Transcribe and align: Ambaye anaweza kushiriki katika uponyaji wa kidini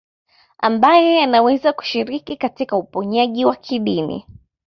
Ambaye 0.59 1.23
anaweza 1.23 1.73
kushiriki 1.73 2.37
katika 2.37 2.77
uponyaji 2.77 3.45
wa 3.45 3.55
kidini 3.55 4.25